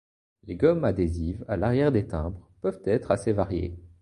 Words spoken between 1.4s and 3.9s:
à l'arrière des timbres peuvent être assez variées.